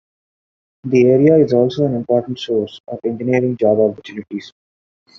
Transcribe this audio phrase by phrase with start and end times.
[0.83, 4.51] The area is also an important source of engineering job opportunities.